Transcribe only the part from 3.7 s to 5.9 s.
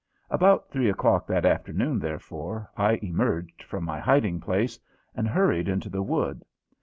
my hiding place and hurried